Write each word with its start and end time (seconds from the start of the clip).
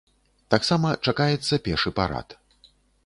Таксама 0.53 0.93
чакаецца 1.09 1.59
пешы 1.67 1.93
парад. 2.01 2.27